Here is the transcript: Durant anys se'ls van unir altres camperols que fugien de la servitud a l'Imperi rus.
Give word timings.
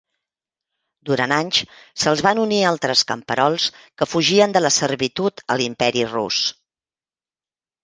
Durant 1.09 1.33
anys 1.35 1.59
se'ls 2.03 2.23
van 2.29 2.41
unir 2.45 2.57
altres 2.71 3.05
camperols 3.13 3.69
que 3.83 4.09
fugien 4.15 4.57
de 4.57 4.65
la 4.69 4.73
servitud 4.79 5.45
a 5.57 5.61
l'Imperi 5.63 6.05
rus. 6.17 6.43